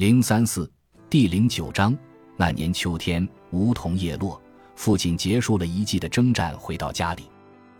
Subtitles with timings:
[0.00, 0.66] 零三四
[1.10, 1.94] 第零九章，
[2.34, 4.40] 那年秋天，梧桐叶落，
[4.74, 7.24] 父亲结束了一季的征战，回到家里，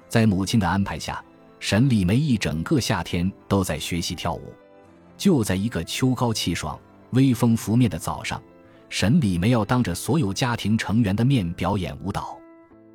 [0.07, 1.25] 在母亲的安排下，
[1.61, 4.53] 沈礼梅一整个夏天都在学习跳舞。
[5.17, 6.79] 就在一个秋高气爽、
[7.12, 8.39] 微风拂面的早上，
[8.91, 12.39] 沈礼梅要当着所有家庭成员的面表演舞蹈。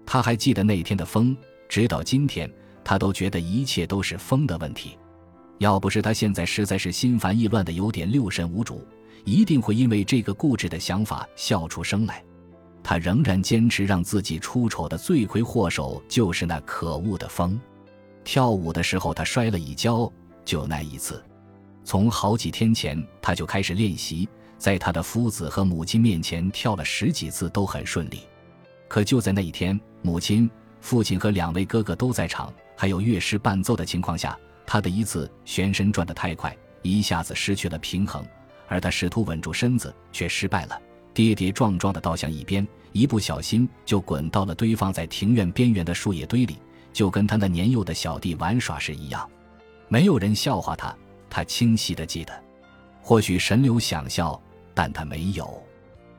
[0.06, 1.36] 他还记得那天的风，
[1.68, 2.48] 直到今天，
[2.84, 4.96] 他都觉得一切都是风的问题。
[5.58, 8.86] 要不是他现在实在是心烦意乱的，有点六神无主。
[9.26, 12.24] 一定会因为这个固执的想法笑出声来。
[12.82, 17.60] 他仍然坚持让自己出丑的罪魁祸首就是那可恶的风。
[18.24, 20.12] 跳舞的时候，他摔了一跤，
[20.46, 21.24] 就那一次。
[21.84, 28.22] 从好几天前他就开始练习，在他的夫子和母亲面前跳了十几次都很顺利。
[28.88, 38.24] 可就在那一天，母亲、父亲和两位哥哥都在场，还有乐师伴奏的情况下，他的一次旋身转得太快，一下子失去了平衡。
[38.68, 40.82] 而他试图稳住身子，却失败了，
[41.14, 46.58] 跌跌撞撞地倒向一边，一不小心就滚到了堆放在庭院边缘的树叶堆里，
[46.92, 49.30] 就跟他那年幼的小弟玩耍时一样。
[49.88, 50.96] 没有人笑话他，
[51.30, 52.34] 他清晰地记得。
[53.02, 54.42] 或许神流想笑，
[54.74, 55.64] 但他没有。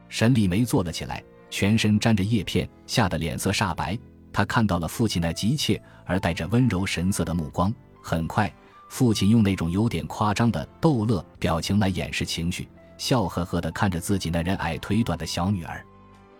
[0.08, 3.98] 沈礼梅坐了起来，全身沾着叶片，吓得脸色煞白。
[4.32, 8.52] 他看到了父亲那急切而带着温柔神色的目光，很快。
[8.88, 15.84] 父亲用那种有点夸张的逗乐表情来掩饰情绪，笑呵呵地看着自己那人矮腿短的小女儿。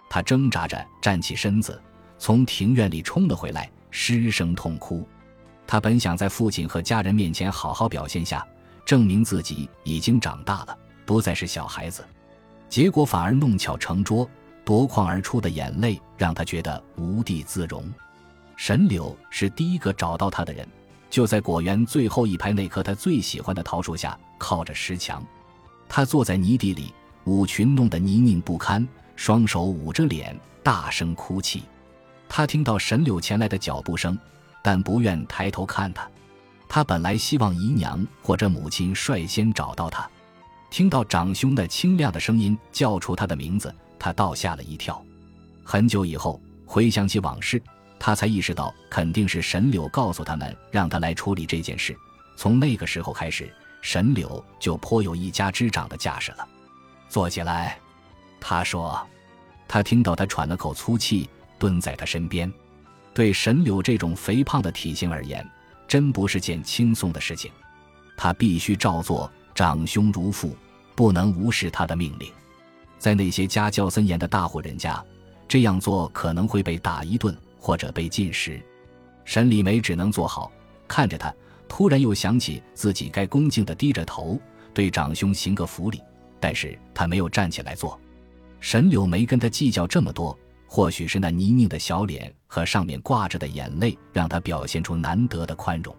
[0.08, 1.80] 他挣扎着站起身子，
[2.18, 5.06] 从庭院里冲了回来，失声痛哭。
[5.66, 8.46] 他本想在父亲和家人面前好好表现下，
[8.84, 12.04] 证明自己已经长大了，不再是小孩子，
[12.68, 14.28] 结果反而弄巧成拙，
[14.64, 17.84] 夺眶而出的眼泪让他觉得无地自容。
[18.54, 20.66] 沈柳是第一个找到他的人。
[21.08, 25.24] 就在果园最后一排那棵他最喜欢的桃树下，靠着石墙，
[25.88, 26.92] 他坐在泥地里，
[27.24, 31.62] 舞裙弄得泥泞不堪，双手捂着脸，大声哭泣。
[32.28, 34.18] 他听到沈柳前来的脚步声，
[34.62, 36.08] 但不愿抬头看他。
[36.68, 40.10] 他本来希望姨娘或者母亲率先找到他，
[40.68, 45.00] 听到长兄的清亮的声音叫出他的名字，他倒吓了一跳。
[45.62, 47.62] 很久以后，回想起往事。
[47.98, 51.96] 他才意识到，肯定是沈柳告诉他们让他来处理这件事。
[52.36, 53.52] 从那个时候开始，
[53.82, 56.48] 沈柳就颇有一家之长的架势了。
[57.08, 57.78] 坐起来，
[58.40, 59.06] 他说。
[59.68, 62.50] 他听到他喘了口粗气，蹲在他身边。
[63.12, 65.44] 对沈柳这种肥胖的体型而言，
[65.88, 67.50] 真不是件轻松的事情。
[68.16, 70.56] 他必须照做，长兄如父，
[70.94, 72.30] 不能无视他的命令。
[72.96, 75.04] 在那些家教森严的大户人家，
[75.48, 77.36] 这样做可能会被打一顿。
[77.58, 78.60] 或者被禁食，
[79.24, 80.50] 沈礼梅只能坐好
[80.86, 81.34] 看着他。
[81.68, 84.40] 突然又想起自己该恭敬地低着头
[84.72, 86.00] 对长兄行个福礼，
[86.38, 88.00] 但是他没有站起来坐。
[88.60, 95.94] 沈柳没跟他计较这么多，或许是那泥泞的小脸和上面挂着的眼泪让他表现出难得的宽容。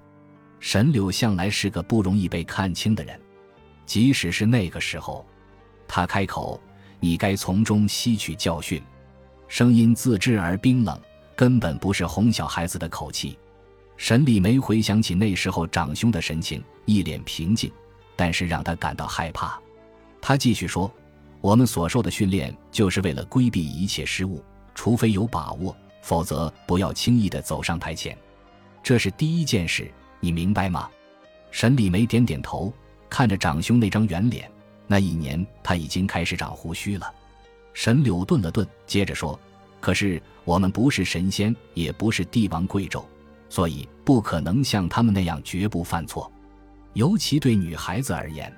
[0.59, 3.19] 沈柳向来是个不容易被看清的人，
[3.85, 5.25] 即使是那个时候，
[5.85, 6.59] 他开口
[6.99, 8.81] ：“你该从中吸取教训。”
[9.49, 10.99] 声音自知而冰冷。
[11.37, 13.37] 根本不是哄小孩子的口气。
[13.95, 17.71] 沈礼梅回想起那时候长兄的神情，一脸平静，
[18.15, 19.59] 但是让她感到害怕。
[20.19, 20.91] 他继续说
[21.39, 24.43] ：“我们所受的训练就是为了规避一切失误，
[24.73, 28.17] 除非有把握，否则不要轻易的走上台前。
[28.81, 30.89] 这是第一件事，你明白吗？”
[31.51, 32.73] 沈礼梅点点头，
[33.09, 34.51] 看着长兄那张圆脸。
[34.87, 37.13] 那一年他已经开始长胡须了。
[37.73, 39.39] 沈柳顿了顿，接着说。
[39.87, 43.05] 可是我们不是神仙，也不是帝王贵胄，
[43.47, 46.29] 所以不可能像他们那样绝不犯错，
[46.91, 48.53] 尤其对女孩子而言。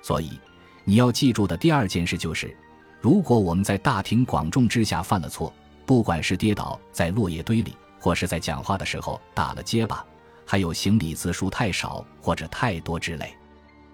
[0.00, 0.38] 所以
[0.84, 2.56] 你要记住的第二件事就是，
[3.00, 5.52] 如果我们在大庭广众之下犯了错，
[5.84, 10.06] 不管是跌倒在落叶堆里，或是在讲话的时候打了结巴，
[10.46, 13.34] 还有行礼字数太少或者太多之类，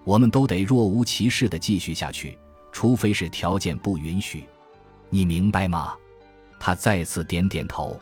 [0.03, 2.37] 我们都得若无其事地继续下去，
[2.71, 4.43] 除非是条件不允许。
[5.09, 5.95] 你明白吗？
[6.59, 7.99] 他再次点点头。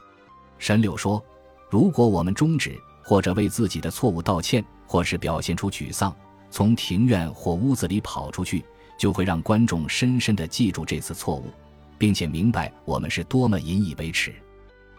[0.58, 1.24] 沈柳说
[1.70, 6.16] ：“如果我们终止，或者为自己的错误道歉，或是表现出沮丧，
[6.50, 8.64] 从庭院或屋子里跑出去，
[8.98, 11.52] 就会让观众深深地记住这次错误，
[11.98, 14.34] 并且明白我们是多么引以为耻。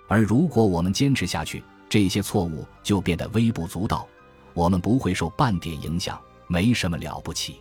[0.08, 4.06] 而如果我们坚持下去，这些错误就变得微不足道，
[4.54, 7.60] 我们不会受半点影响，没什么了不起。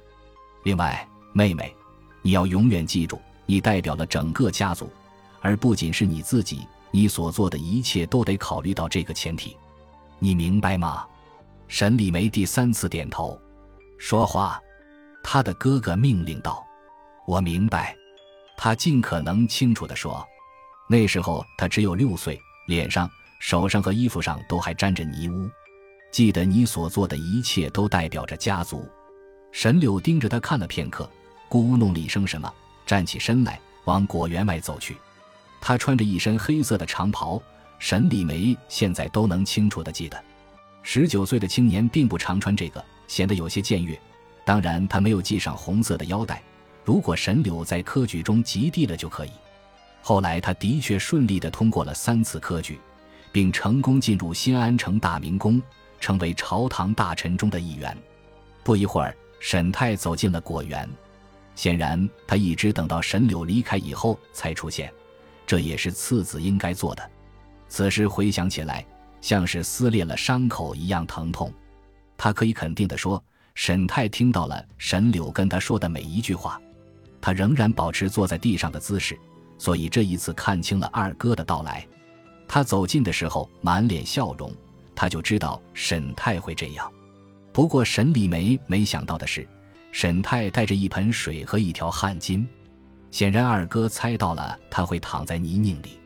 [0.64, 1.74] 另外，妹妹，
[2.22, 4.92] 你要永远记住，你代表了整个家族。”
[5.46, 9.56] 而不仅是你自己，你所做的一切都得考虑到这个前提，
[10.18, 11.06] 你明白吗？
[11.68, 13.40] 沈礼梅第三次点头。
[14.00, 14.60] 说话，
[15.24, 16.66] 他的哥哥命令道。
[17.28, 17.96] 我明白。
[18.58, 20.26] 他尽可能清楚地说
[20.90, 23.08] ：“那时候他只有六岁，脸上、
[23.40, 25.48] 手上和衣服上都还沾着泥污。
[26.12, 28.84] 记得你所做的一切都代表着家族。”
[29.54, 31.08] 沈柳盯着他看了片刻，
[31.48, 32.52] 咕哝了一声什么，
[32.84, 34.98] 站起身来往果园外走去。
[35.68, 37.42] 他穿着一身黑色的长袍，
[37.80, 40.24] 沈礼梅现在都能清楚的记得，
[40.84, 44.00] 十九岁的青年并不常穿这个，显得有些僭越。
[44.46, 46.40] 当然，他没有系上红色的腰带。
[46.84, 49.32] 如果沈柳在科举中及第了就可以。
[50.04, 52.80] 后来，他的确顺利地通过了三次科举，
[53.32, 55.60] 并成功进入新安城大明宫，
[56.00, 57.98] 成为朝堂大臣中的一员。
[58.64, 60.88] 不一会儿，沈泰走进了果园。
[61.56, 64.94] 显然，他一直等到沈柳离开以后才出现，
[65.46, 67.12] 这也是次子应该做的。
[67.68, 68.86] 此时回想起来，
[69.22, 71.54] 像是撕裂了伤口一样疼痛。
[72.18, 73.22] 他可以肯定地说，
[73.56, 76.62] 沈泰听到了沈柳跟他说的每一句话。
[77.22, 79.18] 他仍然保持坐在地上的姿势，
[79.58, 81.86] 所以这一次看清了二哥的到来。
[82.48, 84.54] 他走近的时候满脸笑容，
[84.96, 86.90] 他就知道沈泰会这样。
[87.52, 89.48] 不过沈礼梅没想到的是，
[89.92, 92.46] 沈泰带着一盆水和一条汗巾。
[93.16, 96.02] 显然二哥猜到了他会躺在泥泞里。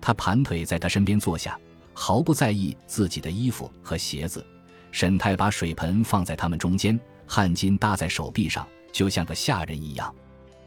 [0.00, 1.60] 他盘腿在他身边坐下，
[1.92, 4.42] 毫不在意自己的衣服和鞋子。
[4.90, 10.14] 沈泰把水盆放在他们中间，汗巾搭在手臂上，就像个下人一样。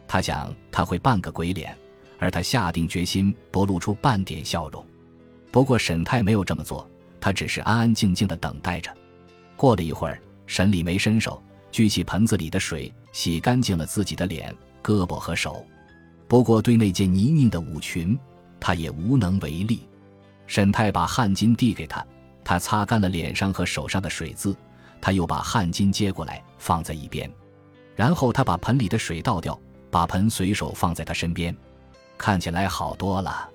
[0.07, 1.75] 他想他会扮个鬼脸，
[2.19, 4.85] 而他下定决心不露出半点笑容。
[5.49, 6.87] 不过沈泰没有这么做，
[7.19, 8.95] 他只是安安静静的等待着。
[9.55, 15.65] 过了一会儿，沈礼梅伸手举起盆子里的水，洗干净了自己的脸、胳膊和手。
[16.29, 18.17] 不过对那件泥泞的舞裙，
[18.57, 19.85] 他也无能为力。
[20.47, 22.05] 沈泰把汗巾递给他，
[22.43, 24.55] 他擦干了脸上和手上的水渍，
[25.01, 27.29] 他又把汗巾接过来放在一边，
[27.95, 29.59] 然后他把盆里的水倒掉。
[29.91, 31.55] 把盆随手放在他身边，
[32.15, 33.49] 看起来好多了。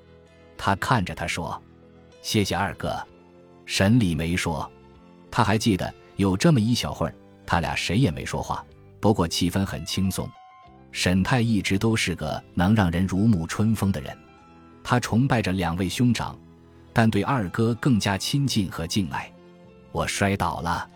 [0.58, 1.62] 他看着他说
[2.22, 3.00] ：“谢谢二哥。”
[3.66, 4.68] 沈礼梅说
[5.30, 7.14] ：“他还记得有这么一小会儿，
[7.46, 8.66] 他俩谁也没说话，
[8.98, 10.28] 不过气氛很轻松。
[10.94, 14.16] 沈泰一直都是个能让人如沐春风的人，
[14.84, 16.38] 他崇拜着两位兄长，
[16.92, 19.28] 但对二哥更加亲近和敬爱。
[19.90, 20.88] 我摔倒了，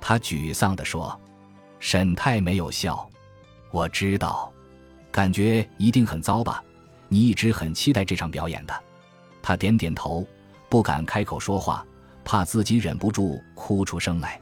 [0.00, 1.18] 他沮丧地说。
[1.78, 3.08] 沈泰没有笑。
[3.70, 4.52] 我知道。
[5.12, 6.62] 感觉一定很糟吧？
[7.08, 8.74] 你一直很期待这场表演的。
[9.40, 10.26] 他点点头，
[10.68, 11.86] 不敢开口说话，
[12.24, 14.40] 怕自己忍不住哭出声来。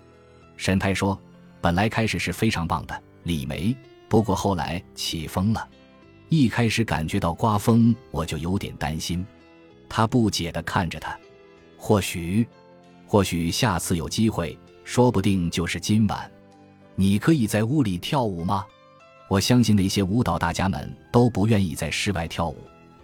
[0.56, 1.20] 沈泰说
[1.60, 3.76] ：“本来开始是非常棒的，李梅。
[4.08, 5.68] 不过后来起风了，
[6.28, 9.24] 一开始感觉到刮风，我就有点担心。”
[9.88, 11.16] 他不解地看着他。
[11.76, 12.46] 或许，
[13.06, 16.30] 或许下次有机会，说不定就是今晚。
[16.96, 18.64] 你可以在屋里跳舞吗？
[19.28, 22.56] 我相信那些舞蹈大家们都不愿意在室外跳舞，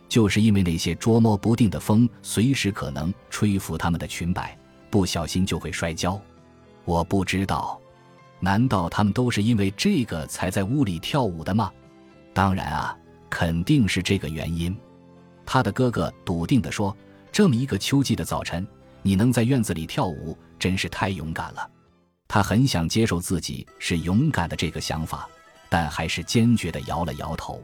[0.08, 4.56] 就是因为那些捉摸不定的风随时可能吹拂他们的裙摆，
[4.90, 6.20] 不小心就会摔跤。
[6.84, 7.79] 我不知道，
[8.40, 11.70] 难道他们都是因为这个才在屋里跳舞的吗？
[12.32, 12.98] 当然啊，
[13.28, 14.76] 肯定是这个原因。
[15.46, 16.96] 他的哥哥笃定地说
[17.30, 18.66] ：“这么一个秋季的早晨，
[19.02, 21.70] 你能在院子里跳舞，真是太勇敢了。”
[22.26, 25.28] 他很想接受自己是勇敢的这个想法。
[25.72, 27.62] 但还是坚决地摇了摇头，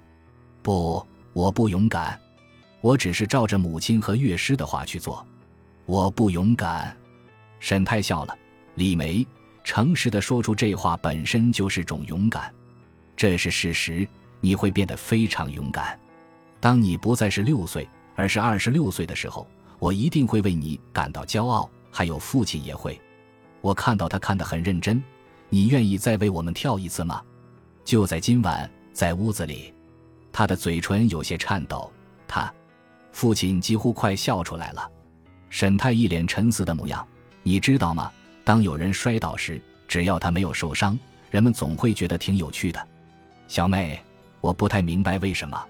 [0.63, 2.17] 不，我不勇敢，
[2.81, 5.27] 我只是照着母亲和乐师的话去做，
[5.87, 6.97] 我不勇敢。
[7.59, 8.39] 沈太笑了，
[8.77, 9.27] 李梅
[9.67, 12.55] 诚实地说出这话本身就是种勇敢，
[13.17, 14.07] 这是事实。
[14.41, 15.99] 你会变得非常勇敢，
[16.61, 19.45] 当你不再是六岁，而是二十六岁的时候，
[19.81, 22.97] 我一定会为你感到骄傲，还有父亲也会。
[23.61, 25.03] 我看到他看得很认真，
[25.49, 27.21] 你愿意再为我们跳一次吗？
[27.85, 29.75] 就在今晚，在屋子里，
[30.31, 31.91] 他的嘴唇有些颤抖。
[32.29, 32.55] 他，
[33.11, 34.89] 父亲几乎快笑出来了。
[35.51, 37.05] 沈泰一脸沉思的模样。
[37.43, 38.13] 你知道吗？
[38.47, 40.97] 当有人摔倒时，只要他没有受伤，
[41.33, 42.89] 人们总会觉得挺有趣的。
[43.49, 44.01] 小妹，
[44.41, 45.61] 我不太明白为什么。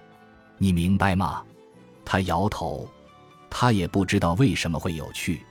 [0.59, 1.43] 你明白吗？
[2.05, 2.87] 他摇头。
[3.49, 5.41] 他也不知道为什么会有趣。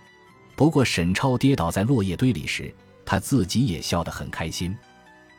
[0.55, 2.73] 不过沈超跌倒在落叶堆里时，
[3.05, 4.77] 他自己也笑得很开心。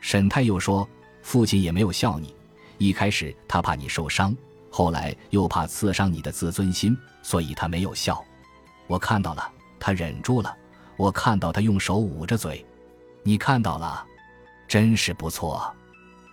[0.02, 0.86] 沈太又说。
[1.22, 2.34] 父亲也没有笑你，
[2.76, 4.36] 一开始他怕你受伤，
[4.70, 8.22] 后来又怕刺伤你的自尊心，所以他没有笑。
[8.86, 10.54] 我看到了，他忍住了。
[10.98, 12.62] 我看到他用手捂着嘴，
[13.22, 14.04] 你看到了，
[14.66, 15.74] 真是不错。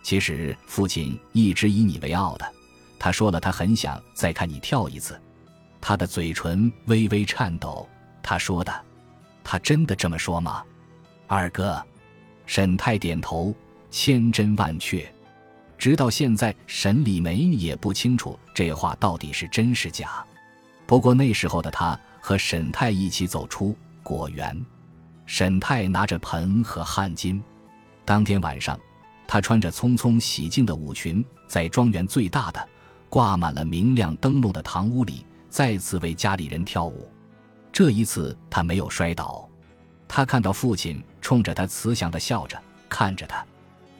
[0.03, 2.53] 其实父亲一直以你为傲的。
[2.99, 5.17] 他说了，他很想再看你跳一次。
[5.79, 7.87] 他的嘴唇微微颤抖。
[8.21, 8.73] 他说的，
[9.43, 10.63] 他真的这么说吗？
[11.27, 11.81] 二哥，
[12.45, 13.55] 沈泰点头。
[13.91, 15.09] 千真万确，
[15.77, 20.25] 直到现在，沈礼梅也不清楚这话到底是真是假。
[20.85, 23.73] 不过那时候的他和沈太一起走出
[24.05, 24.55] 果园，
[25.25, 27.41] 沈太拿着盆和汗巾。
[28.05, 28.79] 当天晚上，
[29.27, 32.69] 他穿着匆匆洗净的舞裙，在庄园最大的、
[33.09, 37.11] 挂满了明亮灯笼的堂屋里，再次为家里人跳舞。
[37.73, 39.49] 这一次，他没有摔倒。
[40.07, 43.43] 他看到父亲冲着他慈祥的笑着看着他。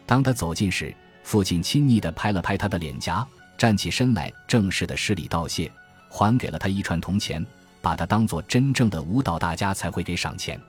[0.05, 5.71] 当他走近时，父亲亲昵地拍了拍他的脸颊，站起身来，正式的施礼道谢，
[6.09, 7.43] 还给了他一串铜钱，
[7.85, 10.59] 把他当做真正的舞蹈大家才会给赏钱。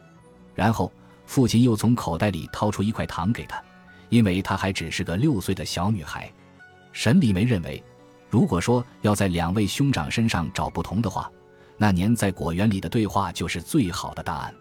[0.55, 0.93] 然后，
[1.25, 3.59] 父亲又从口袋里掏出一块糖给他，
[4.11, 6.31] 因为他还只是个六岁的小女孩。
[6.93, 7.83] 沈礼梅认为，
[8.29, 11.31] 如果说要在两位兄长身上找不同的话，
[11.79, 14.55] 那年在果园里的对话就是最好的答案。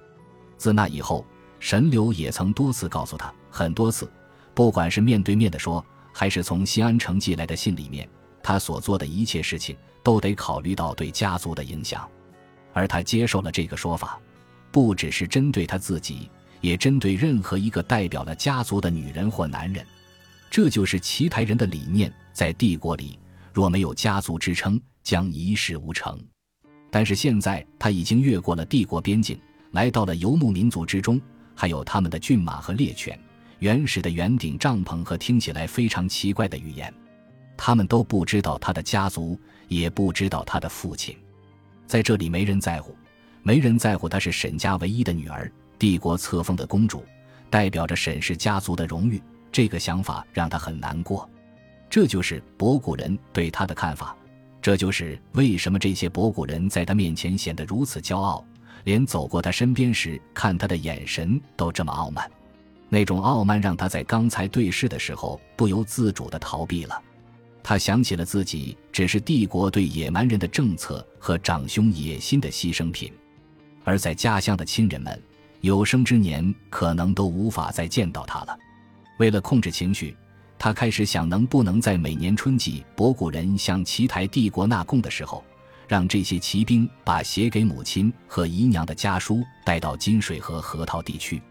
[0.57, 1.25] 自那以后，
[1.59, 4.09] 沈柳也曾多次告诉他，很多次。
[4.53, 8.07] 不管是面对面的说，还是从西安城寄来的信里面，
[8.41, 12.09] 他所做的一切事情都得考虑到对家族的影响，
[12.75, 14.19] 而他接受了这个说法，
[14.69, 16.29] 不只是针对他自己，
[16.59, 19.83] 也针对任何一个代表了家族的女人或男人。
[20.51, 23.17] 这就是奇台人的理念，在帝国里，
[23.53, 26.19] 若没有家族支撑，将一事无成。
[26.91, 29.39] 但是现在他已经越过了帝国边境，
[29.71, 31.19] 来到了游牧民族之中，
[31.55, 33.17] 还有他们的骏马和猎犬。
[33.59, 36.93] 原始的圆顶帐篷和听起来非常奇怪的语言，
[37.55, 39.39] 他们都不知道他的家族，
[39.69, 41.17] 也不知道他的父亲。
[41.87, 42.95] 在这里，没人在乎，
[43.43, 47.03] 没人在乎她是沈家唯一的女儿，帝国册封的公主，
[47.49, 49.21] 代表着沈氏家族的荣誉。
[49.51, 51.29] 这个想法让她很难过。
[51.89, 54.15] 这就是博古人对他的看法，
[54.61, 58.43] 这就是为什么这些博古人在他面前显得如此骄傲，
[58.83, 62.29] 连走过他身边时看他的眼神都这么傲慢。
[62.89, 67.01] 那种傲慢让他在刚才对视的时候不由自主地逃避了。
[67.67, 73.11] 他想起了自己只是帝国对野蛮人的政策和长兄野心的牺牲品，
[73.83, 75.19] 而在家乡的亲人们
[75.61, 78.55] 有生之年可能都无法再见到他了。
[79.17, 80.15] 为了控制情绪，
[80.59, 85.43] 他开始想能不能在每年春季博古人向奇台帝国纳贡的时候，
[85.87, 91.41] 让这些骑兵把写给母亲和姨娘的家书带到金水河河套地区。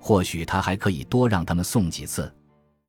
[0.00, 2.34] 或许他还可以多让他们送几次。